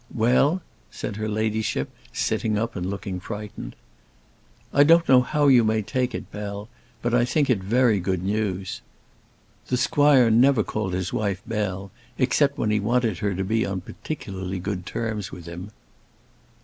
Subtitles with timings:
[0.15, 3.75] "Well?" said her ladyship, sitting up and looking frightened.
[4.73, 6.69] "I don't know how you may take it, Bell;
[7.03, 8.81] but I think it very good news:"
[9.67, 13.81] the squire never called his wife Bell, except when he wanted her to be on
[13.81, 15.69] particularly good terms with him.